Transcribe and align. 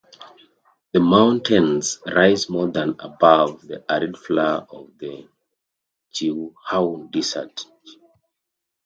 The 0.93 0.99
mountains 0.99 1.99
rise 2.07 2.49
more 2.49 2.65
than 2.69 2.95
above 2.97 3.61
the 3.61 3.85
arid 3.87 4.17
floor 4.17 4.65
of 4.67 4.97
the 4.97 5.27
Chihuahuan 6.11 7.11
Desert. 7.11 7.63